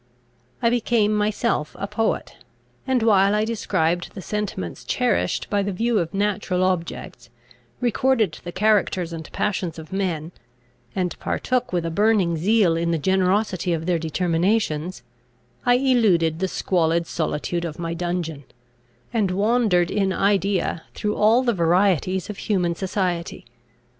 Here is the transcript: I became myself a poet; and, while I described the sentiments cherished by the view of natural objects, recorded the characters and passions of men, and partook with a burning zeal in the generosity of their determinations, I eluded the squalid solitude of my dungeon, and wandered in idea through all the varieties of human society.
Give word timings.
I 0.63 0.71
became 0.71 1.13
myself 1.13 1.75
a 1.77 1.85
poet; 1.85 2.37
and, 2.87 3.03
while 3.03 3.35
I 3.35 3.45
described 3.45 4.15
the 4.15 4.21
sentiments 4.23 4.83
cherished 4.83 5.47
by 5.47 5.61
the 5.61 5.71
view 5.71 5.99
of 5.99 6.11
natural 6.11 6.63
objects, 6.63 7.29
recorded 7.81 8.39
the 8.43 8.51
characters 8.51 9.13
and 9.13 9.31
passions 9.31 9.77
of 9.77 9.93
men, 9.93 10.31
and 10.95 11.15
partook 11.19 11.71
with 11.71 11.85
a 11.85 11.91
burning 11.91 12.35
zeal 12.35 12.75
in 12.75 12.89
the 12.89 12.97
generosity 12.97 13.73
of 13.73 13.85
their 13.85 13.99
determinations, 13.99 15.03
I 15.67 15.75
eluded 15.75 16.39
the 16.39 16.47
squalid 16.47 17.05
solitude 17.05 17.63
of 17.63 17.77
my 17.77 17.93
dungeon, 17.93 18.45
and 19.13 19.29
wandered 19.29 19.91
in 19.91 20.11
idea 20.11 20.81
through 20.95 21.15
all 21.15 21.43
the 21.43 21.53
varieties 21.53 22.27
of 22.27 22.37
human 22.39 22.73
society. 22.73 23.45